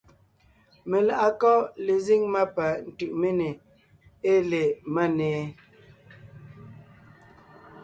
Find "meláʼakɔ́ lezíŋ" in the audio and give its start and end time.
0.89-2.21